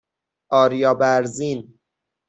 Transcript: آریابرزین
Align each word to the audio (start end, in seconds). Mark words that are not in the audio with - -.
آریابرزین 0.49 1.73